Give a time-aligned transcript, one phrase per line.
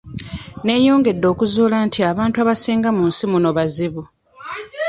[0.63, 4.03] Neeyongedde okuzuula nti abantu abasinga mu nsi muno bazibu.